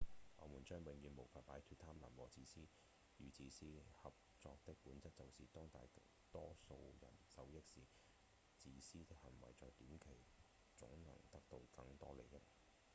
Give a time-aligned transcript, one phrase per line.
[0.37, 2.65] 我們將永遠無法擺脫貪婪
[3.17, 3.67] 與自私
[4.01, 5.79] 合作的本質就是當大
[6.31, 7.81] 多數人受益時
[8.57, 10.05] 自私的行為在短期
[10.75, 12.41] 總能得到更多利益